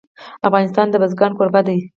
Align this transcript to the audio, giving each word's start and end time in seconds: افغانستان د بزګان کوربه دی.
افغانستان 0.47 0.87
د 0.89 0.95
بزګان 1.01 1.31
کوربه 1.37 1.61
دی. 1.67 1.79